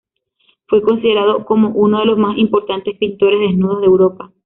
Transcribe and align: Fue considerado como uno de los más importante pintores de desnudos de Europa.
Fue 0.65 0.81
considerado 0.81 1.45
como 1.45 1.69
uno 1.69 1.99
de 1.99 2.07
los 2.07 2.17
más 2.17 2.35
importante 2.35 2.95
pintores 2.95 3.39
de 3.39 3.47
desnudos 3.49 3.81
de 3.81 3.85
Europa. 3.85 4.31